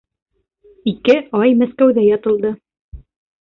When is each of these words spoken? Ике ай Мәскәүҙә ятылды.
Ике 0.93 1.17
ай 1.41 1.53
Мәскәүҙә 1.61 2.09
ятылды. 2.09 2.55